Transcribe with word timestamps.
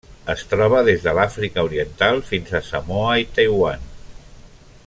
Es 0.33 0.43
troba 0.53 0.79
des 0.87 1.03
de 1.07 1.13
l'Àfrica 1.19 1.67
Oriental 1.69 2.23
fins 2.31 2.57
a 2.61 2.65
Samoa 2.71 3.15
i 3.25 3.29
Taiwan. 3.37 3.89